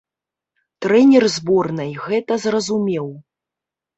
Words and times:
Трэнер 0.85 1.25
зборнай 1.33 1.91
гэта 2.07 2.39
зразумеў. 2.47 3.07